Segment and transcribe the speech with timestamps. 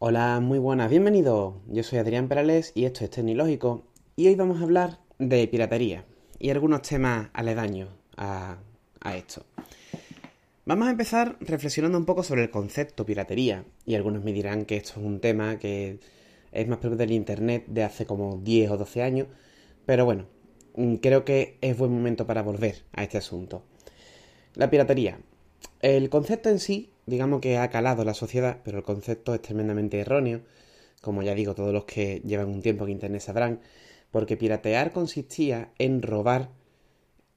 [0.00, 1.54] Hola, muy buenas, bienvenidos.
[1.68, 3.84] Yo soy Adrián Perales y esto es Tecnológico
[4.16, 6.04] y hoy vamos a hablar de piratería
[6.40, 8.58] y algunos temas aledaños a,
[9.00, 9.46] a esto.
[10.66, 14.76] Vamos a empezar reflexionando un poco sobre el concepto piratería y algunos me dirán que
[14.76, 16.00] esto es un tema que
[16.50, 19.28] es más propio del Internet de hace como 10 o 12 años,
[19.86, 20.26] pero bueno,
[20.74, 23.62] mm, creo que es buen momento para volver a este asunto.
[24.54, 25.20] La piratería.
[25.80, 30.00] El concepto en sí digamos que ha calado la sociedad, pero el concepto es tremendamente
[30.00, 30.42] erróneo,
[31.00, 33.60] como ya digo, todos los que llevan un tiempo en Internet sabrán,
[34.10, 36.50] porque piratear consistía en robar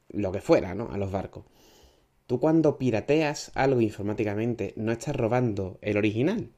[0.09, 0.89] lo que fuera, ¿no?
[0.91, 1.45] A los barcos.
[2.27, 6.49] Tú cuando pirateas algo informáticamente no estás robando el original,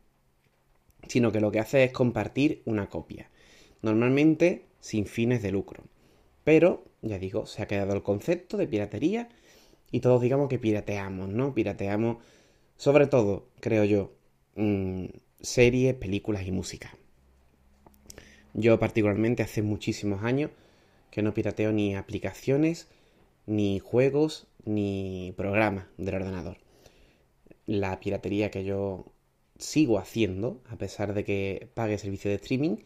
[1.08, 3.30] sino que lo que haces es compartir una copia,
[3.82, 5.84] normalmente sin fines de lucro.
[6.44, 9.30] Pero, ya digo, se ha quedado el concepto de piratería
[9.92, 11.54] y todos digamos que pirateamos, ¿no?
[11.54, 12.18] Pirateamos
[12.80, 14.14] sobre todo, creo yo,
[14.56, 15.08] mm,
[15.42, 16.96] series, películas y música.
[18.54, 20.52] Yo particularmente hace muchísimos años
[21.12, 22.88] que no pirateo ni aplicaciones,
[23.46, 26.58] ni juegos, ni programas del ordenador.
[27.66, 29.12] La piratería que yo
[29.58, 32.78] sigo haciendo, a pesar de que pague servicio de streaming,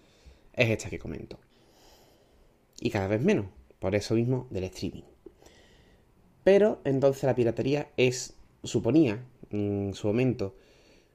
[0.54, 1.38] es esta que comento.
[2.80, 3.46] Y cada vez menos,
[3.78, 5.04] por eso mismo del streaming.
[6.44, 9.24] Pero entonces la piratería es, suponía,
[9.54, 10.56] en su momento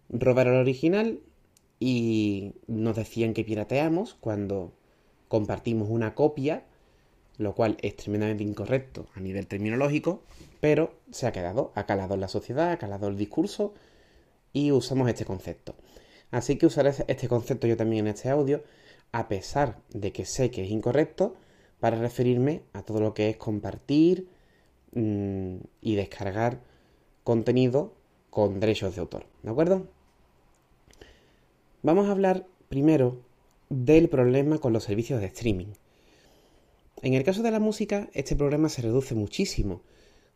[0.08, 1.20] robar el original
[1.80, 4.72] y nos decían que pirateamos cuando
[5.28, 6.64] compartimos una copia,
[7.36, 10.22] lo cual es tremendamente incorrecto a nivel terminológico,
[10.60, 13.74] pero se ha quedado, ha calado en la sociedad, ha calado el discurso
[14.52, 15.74] y usamos este concepto.
[16.30, 18.62] Así que usaré este concepto yo también en este audio,
[19.12, 21.36] a pesar de que sé que es incorrecto,
[21.80, 24.28] para referirme a todo lo que es compartir
[24.92, 26.60] mm, y descargar
[27.22, 27.94] contenido
[28.30, 29.86] con derechos de autor, ¿de acuerdo?
[31.82, 33.20] Vamos a hablar primero
[33.68, 35.72] del problema con los servicios de streaming.
[37.02, 39.82] En el caso de la música, este problema se reduce muchísimo,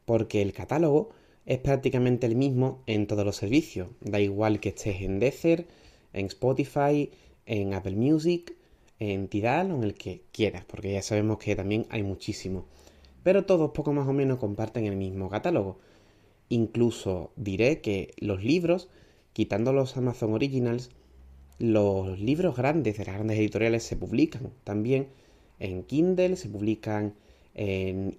[0.05, 1.11] porque el catálogo
[1.45, 3.89] es prácticamente el mismo en todos los servicios.
[4.01, 5.67] Da igual que estés en Deezer,
[6.13, 7.11] en Spotify,
[7.47, 8.55] en Apple Music,
[8.99, 12.67] en Tidal o en el que quieras, porque ya sabemos que también hay muchísimo.
[13.25, 15.79] Pero todos poco más o menos comparten el mismo catálogo.
[16.49, 18.89] Incluso diré que los libros,
[19.33, 20.91] quitando los Amazon Originals,
[21.59, 25.09] los libros grandes de las grandes editoriales se publican también
[25.59, 27.15] en Kindle, se publican
[27.55, 28.19] en,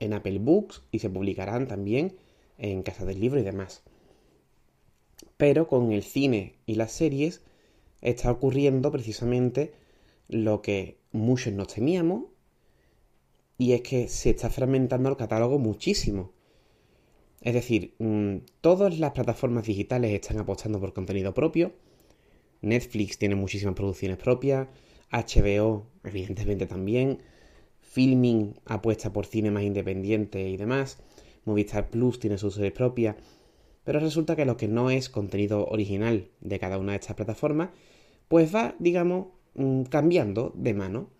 [0.00, 2.16] en Apple Books y se publicarán también
[2.58, 3.82] en Casa del Libro y demás.
[5.36, 7.42] Pero con el cine y las series
[8.00, 9.72] está ocurriendo precisamente
[10.28, 12.24] lo que muchos nos temíamos
[13.58, 16.32] y es que se está fragmentando el catálogo muchísimo.
[17.42, 21.72] Es decir, mm, todas las plataformas digitales están apostando por contenido propio.
[22.60, 24.68] Netflix tiene muchísimas producciones propias.
[25.10, 27.18] HBO, evidentemente también.
[27.80, 30.98] Filming apuesta por cine más independiente y demás.
[31.44, 33.16] Movistar Plus tiene sus series propias.
[33.84, 37.70] Pero resulta que lo que no es contenido original de cada una de estas plataformas,
[38.28, 41.10] pues va, digamos, mm, cambiando de mano.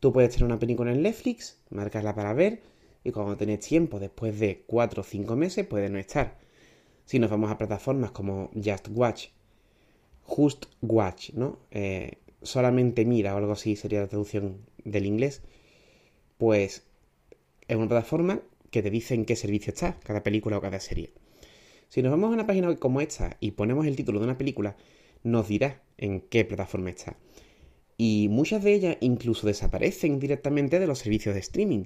[0.00, 2.62] Tú puedes tener una película en Netflix, marcarla para ver,
[3.04, 6.38] y cuando tenés tiempo, después de 4 o 5 meses, puede no estar.
[7.04, 9.28] Si nos vamos a plataformas como Just Watch,
[10.22, 11.58] Just Watch, ¿no?
[11.70, 15.42] Eh, solamente mira o algo así sería la traducción del inglés,
[16.38, 16.84] pues
[17.68, 21.12] es una plataforma que te dice en qué servicio está cada película o cada serie.
[21.88, 24.76] Si nos vamos a una página como esta y ponemos el título de una película,
[25.22, 27.16] nos dirá en qué plataforma está.
[27.96, 31.84] Y muchas de ellas incluso desaparecen directamente de los servicios de streaming.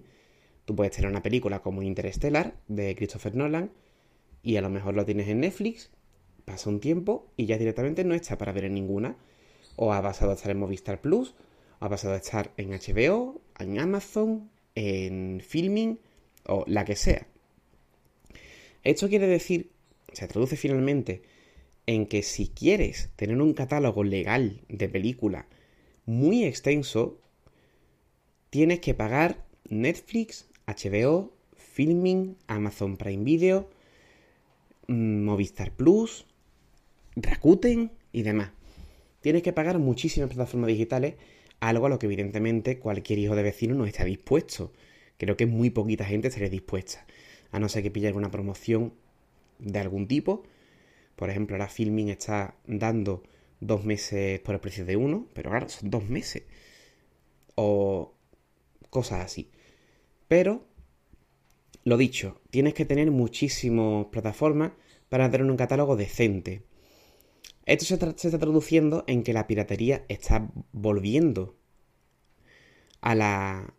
[0.69, 3.73] Tú puedes tener una película como Interstellar de Christopher Nolan
[4.43, 5.91] y a lo mejor lo tienes en Netflix,
[6.45, 9.17] pasa un tiempo y ya directamente no está para ver en ninguna.
[9.77, 11.35] O ha pasado a estar en Movistar Plus,
[11.81, 16.01] o ha pasado a estar en HBO, en Amazon, en Filming
[16.45, 17.27] o la que sea.
[18.85, 19.71] Esto quiere decir,
[20.13, 21.23] se traduce finalmente
[21.87, 25.49] en que si quieres tener un catálogo legal de película
[26.05, 27.23] muy extenso,
[28.51, 33.71] tienes que pagar Netflix, HBO, Filming, Amazon Prime Video,
[34.87, 36.27] mm, Movistar Plus,
[37.17, 38.51] Rakuten y demás.
[39.21, 41.15] Tienes que pagar muchísimas plataformas digitales,
[41.61, 44.73] algo a lo que evidentemente cualquier hijo de vecino no está dispuesto.
[45.17, 47.07] Creo que muy poquita gente estaría dispuesta,
[47.51, 48.93] a no ser que pille alguna promoción
[49.59, 50.45] de algún tipo.
[51.17, 53.25] Por ejemplo, ahora Filming está dando
[53.61, 56.45] dos meses por el precio de uno, pero claro, son dos meses.
[57.57, 58.13] O
[58.91, 59.51] cosas así.
[60.29, 60.67] Pero,
[61.85, 64.73] lo dicho, tienes que tener muchísimas plataformas
[65.09, 66.63] para tener un catálogo decente.
[67.65, 71.57] Esto se, está traduciendo en que la piratería está volviendo
[73.01, 73.75] a, la,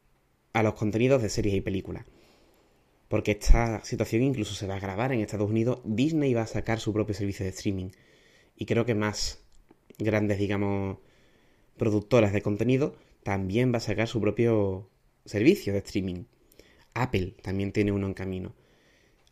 [0.53, 2.05] a los contenidos de series y películas.
[3.07, 5.81] Porque esta situación incluso se va a agravar en Estados Unidos.
[5.83, 7.89] Disney va a sacar su propio servicio de streaming.
[8.55, 9.43] Y creo que más
[9.97, 10.99] grandes, digamos,
[11.77, 14.89] productoras de contenido también va a sacar su propio
[15.25, 16.25] servicio de streaming.
[17.01, 18.53] Apple también tiene uno en camino.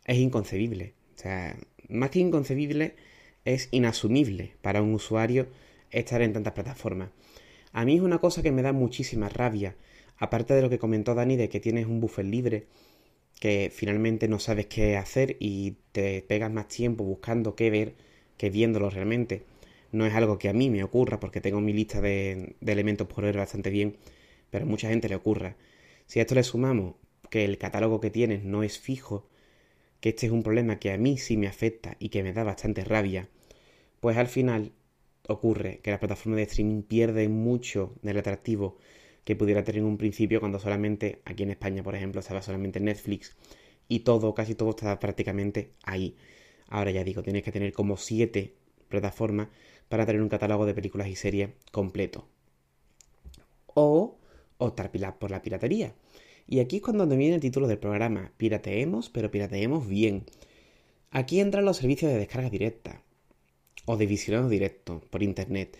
[0.04, 0.94] Es inconcebible.
[1.16, 1.56] O sea,
[1.88, 2.94] más que inconcebible,
[3.44, 5.48] es inasumible para un usuario
[5.90, 7.10] estar en tantas plataformas.
[7.72, 9.76] A mí es una cosa que me da muchísima rabia,
[10.16, 12.66] aparte de lo que comentó Dani de que tienes un buffer libre,
[13.40, 17.94] que finalmente no sabes qué hacer y te pegas más tiempo buscando qué ver
[18.36, 19.42] que viéndolo realmente.
[19.92, 23.24] No es algo que a mí me ocurra porque tengo mi lista de, elementos por
[23.24, 23.96] ver bastante bien,
[24.50, 25.56] pero a mucha gente le ocurra.
[26.06, 26.94] Si a esto le sumamos
[27.30, 29.28] que el catálogo que tienes no es fijo,
[30.00, 32.44] que este es un problema que a mí sí me afecta y que me da
[32.44, 33.28] bastante rabia,
[34.00, 34.72] pues al final
[35.28, 38.78] ocurre que la plataforma de streaming pierde mucho del atractivo
[39.24, 42.80] que pudiera tener en un principio cuando solamente, aquí en España por ejemplo, estaba solamente
[42.80, 43.36] Netflix
[43.88, 46.16] y todo, casi todo estaba prácticamente ahí.
[46.68, 48.54] Ahora ya digo, tienes que tener como siete
[48.88, 49.48] plataformas
[49.88, 52.26] para tener un catálogo de películas y series completo.
[53.74, 54.18] O
[54.58, 55.94] optar por la piratería.
[56.48, 60.24] Y aquí es cuando viene el título del programa, pirateemos, pero pirateemos bien.
[61.10, 63.02] Aquí entran los servicios de descarga directa
[63.84, 65.76] o de visionado directo por internet.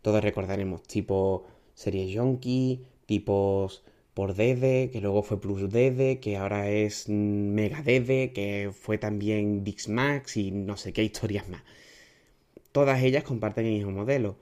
[0.00, 1.44] Todos recordaremos tipo
[1.74, 3.84] series Yonki, tipos
[4.14, 9.62] por Dede, que luego fue Plus Dede, que ahora es Mega Dede, que fue también
[9.62, 11.62] Dixmax y no sé qué historias más.
[12.72, 14.36] Todas ellas comparten el mismo modelo.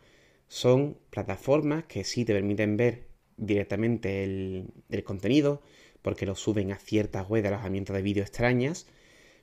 [0.47, 5.63] Son plataformas que sí te permiten ver directamente el, contenido,
[6.03, 8.87] porque lo suben a ciertas webs de alojamiento de vídeo extrañas,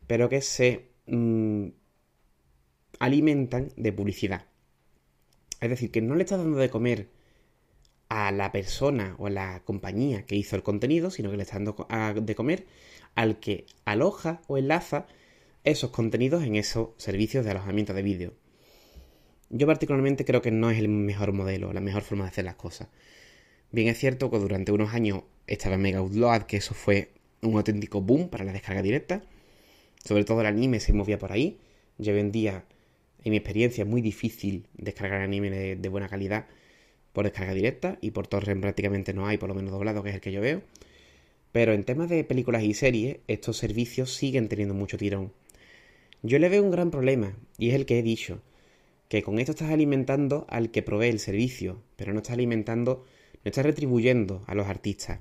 [0.07, 1.68] pero que se mm,
[3.00, 4.45] alimentan de publicidad.
[5.62, 7.10] Es decir, que no le estás dando de comer
[8.10, 11.63] a la persona o a la compañía que hizo el contenido, sino que le estás
[11.63, 11.88] dando
[12.22, 12.66] de comer
[13.16, 15.07] al que aloja o enlaza
[15.63, 18.34] esos contenidos en esos servicios de alojamiento de vídeo.
[19.50, 22.56] Yo particularmente creo que no es el mejor modelo, la mejor forma de hacer las
[22.56, 22.89] cosas.
[23.74, 27.10] Bien es cierto que durante unos años estaba Mega Upload, que eso fue
[27.42, 29.24] un auténtico boom para la descarga directa.
[30.06, 31.58] Sobre todo el anime se movía por ahí.
[31.98, 32.66] Yo en día
[33.24, 36.46] en mi experiencia muy difícil descargar anime de, buena calidad
[37.14, 40.16] por descarga directa y por torrent prácticamente no hay, por lo menos doblado, que es
[40.16, 40.62] el que yo veo.
[41.52, 45.34] Pero en temas de películas y series, estos servicios siguen teniendo mucho tirón.
[46.22, 48.40] Yo le veo un gran problema, y es el que he dicho,
[49.10, 53.04] que con esto estás alimentando al que provee el servicio, pero no estás alimentando,
[53.44, 55.19] no estás retribuyendo a los artistas.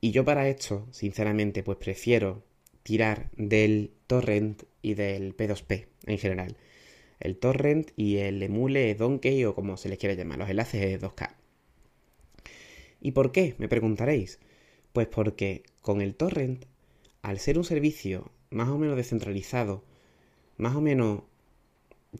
[0.00, 2.42] Y yo para esto, sinceramente, pues prefiero
[2.82, 6.56] tirar del torrent y del P2P en general
[7.20, 10.98] el torrent y el emule donkey o como se les quiera llamar, los enlaces de
[10.98, 11.34] 2K.
[13.02, 13.54] ¿Y por qué?
[13.58, 14.40] Me preguntaréis.
[14.92, 16.64] Pues porque con el torrent,
[17.22, 19.84] al ser un servicio más o menos descentralizado,
[20.56, 21.22] más o menos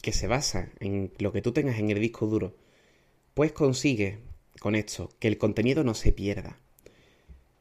[0.03, 2.55] que se basa en lo que tú tengas en el disco duro,
[3.35, 4.19] pues consigue
[4.61, 6.59] con esto que el contenido no se pierda.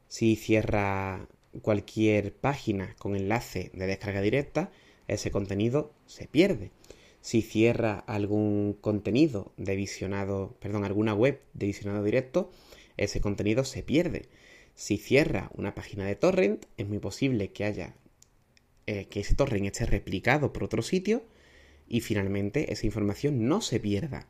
[0.08, 1.26] Si cierra
[1.62, 4.70] cualquier página con enlace de descarga directa,
[5.08, 6.70] ese contenido se pierde
[7.20, 12.50] si cierra algún contenido de visionado, perdón, alguna web de visionado directo,
[12.96, 14.28] ese contenido se pierde.
[14.74, 17.94] Si cierra una página de torrent, es muy posible que haya
[18.86, 21.22] eh, que ese torrent esté replicado por otro sitio
[21.88, 24.26] y finalmente esa información no se pierda.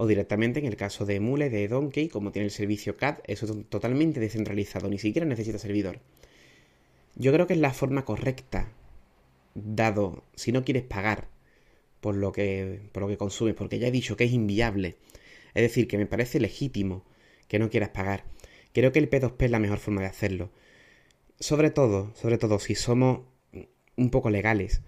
[0.00, 3.46] O directamente en el caso de Emule, de Donkey, como tiene el servicio CAD, eso
[3.46, 5.98] es totalmente descentralizado, ni siquiera necesita servidor.
[7.16, 8.70] Yo creo que es la forma correcta,
[9.56, 11.26] dado si no quieres pagar
[12.00, 14.98] por lo que, por lo que consumes, porque ya he dicho que es inviable.
[15.52, 17.04] Es decir, que me parece legítimo
[17.48, 18.22] que no quieras pagar.
[18.72, 20.52] Creo que el P2P es la mejor forma de hacerlo.
[21.40, 23.22] Sobre todo, sobre todo si somos
[23.96, 24.80] un poco legales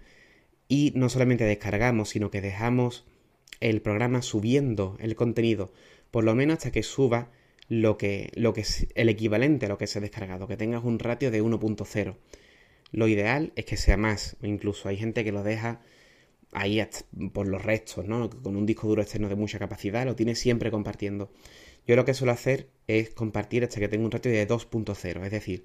[0.68, 3.04] y no solamente descargamos, sino que dejamos
[3.60, 5.72] el programa subiendo el contenido,
[6.10, 7.30] por lo menos hasta que suba
[7.68, 10.84] lo que, lo que es el equivalente a lo que se ha descargado, que tengas
[10.84, 12.16] un ratio de 1.0.
[12.92, 15.80] Lo ideal es que sea más, incluso hay gente que lo deja
[16.52, 16.84] ahí
[17.32, 18.28] por los restos, ¿no?
[18.28, 21.30] Con un disco duro externo de mucha capacidad, lo tiene siempre compartiendo.
[21.86, 25.30] Yo lo que suelo hacer es compartir hasta que tengo un ratio de 2.0, es
[25.30, 25.62] decir,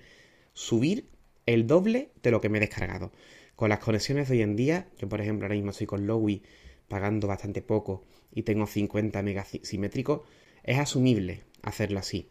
[0.54, 1.08] subir
[1.46, 3.12] el doble de lo que me he descargado.
[3.56, 6.44] Con las conexiones de hoy en día, yo por ejemplo ahora mismo estoy con Lowy
[6.88, 10.22] pagando bastante poco y tengo 50 megas simétricos,
[10.64, 12.30] es asumible hacerlo así.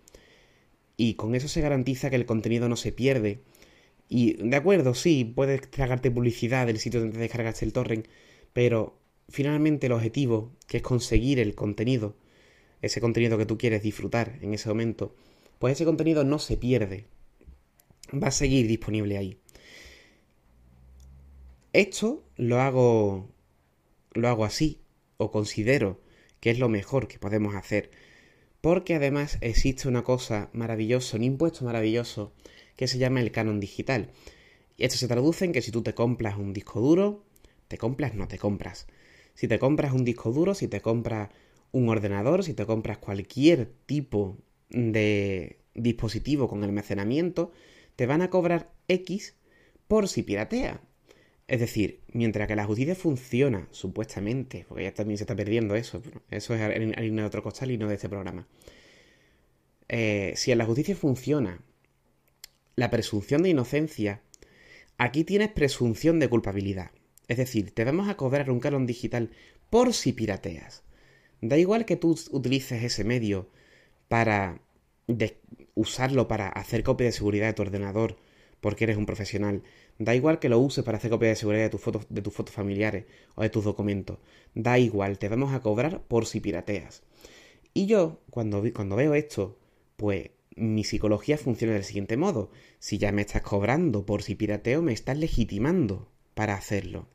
[0.96, 3.40] Y con eso se garantiza que el contenido no se pierde.
[4.08, 8.06] Y de acuerdo, sí, puedes tragarte publicidad del sitio donde descargaste el torrent,
[8.52, 12.16] pero finalmente el objetivo, que es conseguir el contenido,
[12.82, 15.14] ese contenido que tú quieres disfrutar en ese momento,
[15.58, 17.06] pues ese contenido no se pierde.
[18.12, 19.38] Va a seguir disponible ahí.
[21.72, 23.33] Esto lo hago
[24.14, 24.80] lo hago así
[25.16, 26.00] o considero
[26.40, 27.90] que es lo mejor que podemos hacer,
[28.60, 32.32] porque además existe una cosa maravillosa, un impuesto maravilloso
[32.76, 34.10] que se llama el canon digital.
[34.76, 37.24] Y esto se traduce en que si tú te compras un disco duro,
[37.68, 38.86] te compras, no te compras.
[39.34, 41.30] Si te compras un disco duro, si te compras
[41.72, 44.38] un ordenador, si te compras cualquier tipo
[44.70, 47.52] de dispositivo con almacenamiento,
[47.96, 49.34] te van a cobrar X
[49.88, 50.80] por si piratea.
[51.46, 56.02] Es decir, mientras que la justicia funciona, supuestamente, porque ya también se está perdiendo eso,
[56.30, 58.46] eso es harina de otro costal y no de este programa.
[59.88, 61.60] Eh, si en la justicia funciona
[62.76, 64.22] la presunción de inocencia,
[64.96, 66.92] aquí tienes presunción de culpabilidad.
[67.28, 69.30] Es decir, te vamos a cobrar un canon digital
[69.68, 70.82] por si pirateas.
[71.42, 73.50] Da igual que tú utilices ese medio
[74.08, 74.60] para
[75.74, 78.16] usarlo para hacer copia de seguridad de tu ordenador
[78.64, 79.62] porque eres un profesional.
[79.98, 82.32] Da igual que lo uses para hacer copia de seguridad de tus fotos, de tus
[82.32, 83.04] fotos familiares
[83.34, 84.20] o de tus documentos.
[84.54, 87.02] Da igual, te vamos a cobrar por si pirateas.
[87.74, 89.58] Y yo, cuando, cuando veo esto,
[89.98, 92.52] pues mi psicología funciona del siguiente modo.
[92.78, 97.06] Si ya me estás cobrando por si pirateo, me estás legitimando para hacerlo.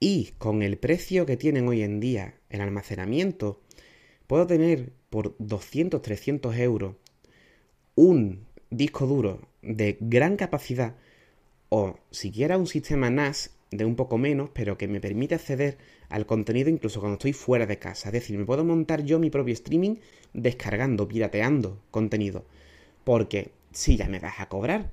[0.00, 3.62] Y con el precio que tienen hoy en día el almacenamiento,
[4.26, 6.96] puedo tener por 200, 300 euros
[7.94, 10.96] un disco duro de gran capacidad
[11.68, 16.26] o siquiera un sistema NAS de un poco menos, pero que me permite acceder al
[16.26, 18.08] contenido incluso cuando estoy fuera de casa.
[18.08, 19.96] Es decir, me puedo montar yo mi propio streaming
[20.32, 22.44] descargando, pirateando contenido.
[23.04, 24.90] Porque si ya me vas a cobrar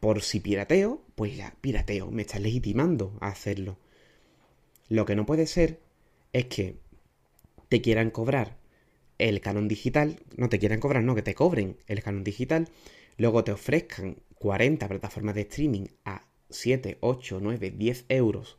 [0.00, 3.78] por si pirateo, pues ya pirateo, me estás legitimando a hacerlo.
[4.88, 5.80] Lo que no puede ser
[6.32, 6.76] es que
[7.68, 8.56] te quieran cobrar
[9.18, 12.68] el canon digital, no te quieran cobrar, no, que te cobren el canon digital
[13.16, 18.58] luego te ofrezcan 40 plataformas de streaming a 7, 8, 9, 10 euros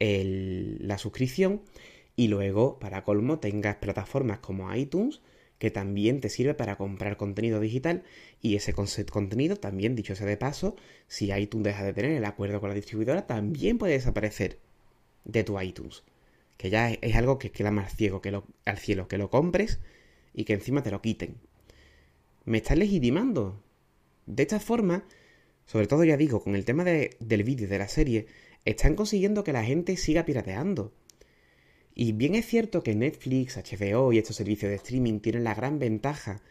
[0.00, 1.62] la suscripción
[2.14, 5.20] y luego, para colmo, tengas plataformas como iTunes
[5.58, 8.04] que también te sirve para comprar contenido digital
[8.40, 10.76] y ese contenido también, dicho sea de paso,
[11.08, 14.58] si iTunes deja de tener el acuerdo con la distribuidora, también puede desaparecer
[15.24, 16.04] de tu iTunes.
[16.56, 19.80] Que ya es, algo que queda más ciego que lo, al cielo, que lo compres
[20.32, 21.36] y que encima te lo quiten.
[22.44, 23.60] Me estás legitimando
[24.28, 25.04] de esta forma,
[25.66, 28.26] sobre todo ya digo, con el tema del vídeo de la serie,
[28.66, 30.92] están consiguiendo que la gente siga pirateando.
[31.94, 35.78] Y bien es cierto que Netflix, HBO y estos servicios de streaming tienen la gran
[35.78, 36.42] ventaja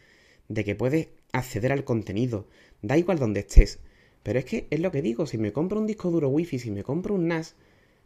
[0.47, 2.47] de que puedes acceder al contenido,
[2.81, 3.79] da igual donde estés.
[4.23, 6.71] Pero es que es lo que digo, si me compro un disco duro Wi-Fi, si
[6.71, 7.55] me compro un NAS,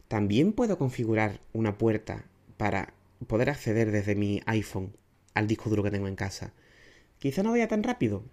[0.08, 2.26] también puedo configurar una puerta
[2.58, 2.92] para
[3.26, 4.94] poder acceder desde mi iPhone
[5.32, 6.52] al disco duro que tengo en casa.
[7.18, 8.24] Quizá no vaya tan rápido,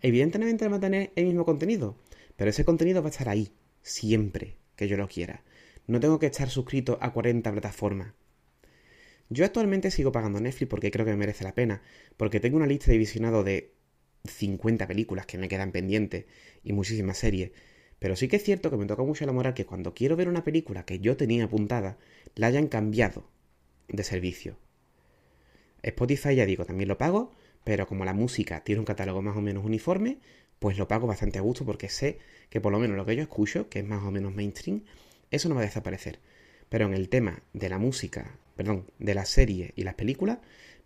[0.00, 1.96] Evidentemente va a tener el mismo contenido,
[2.36, 3.52] pero ese contenido va a estar ahí,
[3.82, 5.42] siempre que yo lo quiera.
[5.86, 8.12] No tengo que estar suscrito a 40 plataformas.
[9.30, 11.82] Yo actualmente sigo pagando Netflix porque creo que me merece la pena,
[12.16, 13.72] porque tengo una lista de visionado de
[14.24, 16.26] 50 películas que me quedan pendientes
[16.62, 17.50] y muchísimas series.
[17.98, 20.28] Pero sí que es cierto que me toca mucho la moral que cuando quiero ver
[20.28, 21.98] una película que yo tenía apuntada,
[22.36, 23.28] la hayan cambiado
[23.88, 24.56] de servicio.
[25.82, 27.34] Spotify ya digo, también lo pago,
[27.64, 30.18] pero como la música tiene un catálogo más o menos uniforme,
[30.58, 32.18] pues lo pago bastante a gusto porque sé
[32.50, 34.82] que por lo menos lo que yo escucho, que es más o menos mainstream,
[35.30, 36.18] eso no va a desaparecer.
[36.68, 40.38] Pero en el tema de la música, perdón, de las series y las películas,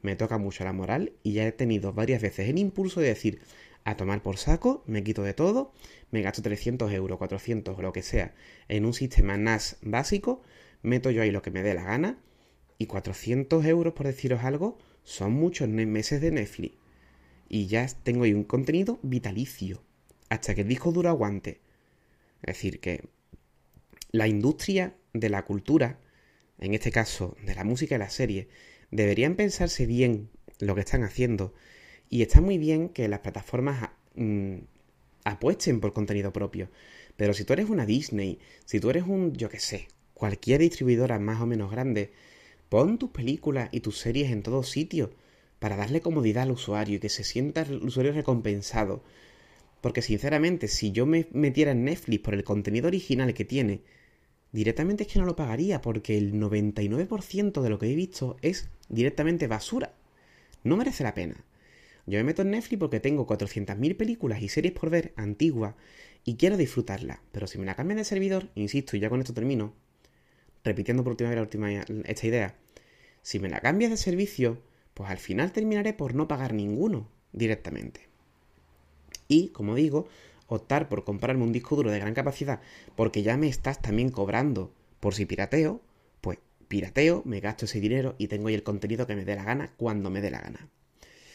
[0.03, 3.41] me toca mucho la moral y ya he tenido varias veces el impulso de decir,
[3.85, 5.73] a tomar por saco, me quito de todo,
[6.11, 8.35] me gasto 300 euros, 400 o lo que sea
[8.69, 10.43] en un sistema NAS básico,
[10.83, 12.19] meto yo ahí lo que me dé la gana
[12.79, 16.77] y 400 euros, por deciros algo, son muchos meses de Netflix.
[17.49, 19.83] Y ya tengo ahí un contenido vitalicio.
[20.29, 21.61] Hasta que el disco duro aguante.
[22.43, 23.05] Es decir, que
[24.11, 25.99] la industria de la cultura,
[26.59, 28.49] en este caso de la música y la serie,
[28.91, 31.55] deberían pensarse bien lo que están haciendo.
[32.09, 34.59] Y está muy bien que las plataformas mm,
[35.25, 36.71] apuesten por contenido propio.
[37.17, 41.19] Pero si tú eres una Disney, si tú eres un, yo qué sé, cualquier distribuidora
[41.19, 42.13] más o menos grande,
[42.73, 45.11] Pon tus películas y tus series en todos sitios
[45.59, 49.03] para darle comodidad al usuario y que se sienta el usuario recompensado.
[49.83, 53.83] Porque sinceramente, si yo me metiera en Netflix por el contenido original que tiene,
[54.53, 58.71] directamente es que no lo pagaría porque el 99% de lo que he visto es
[58.89, 59.93] directamente basura.
[60.65, 61.45] No merece la pena.
[62.07, 65.75] Yo me meto en Netflix porque tengo 400.000 películas y series por ver antiguas
[66.25, 67.19] y quiero disfrutarlas.
[67.33, 69.75] Pero si me la cambian de servidor, insisto, y ya con esto termino,
[70.65, 72.62] repitiendo por última vez la última, esta idea,
[73.23, 74.61] si me la cambias de servicio,
[74.95, 78.09] pues al final terminaré por no pagar ninguno directamente.
[79.29, 80.07] Y, como digo,
[80.47, 82.61] optar por comprarme un disco duro de gran capacidad
[82.97, 85.81] porque ya me estás también cobrando por si pirateo,
[86.21, 86.39] pues
[86.69, 89.73] pirateo, me gasto ese dinero y tengo ahí el contenido que me dé la gana
[89.77, 90.69] cuando me dé la gana.